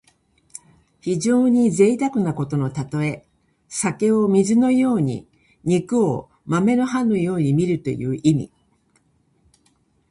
[0.99, 3.27] 非常にぜいたくなことのたとえ。
[3.69, 5.29] 酒を水のように
[5.63, 8.51] 肉を豆の葉のようにみるという意味。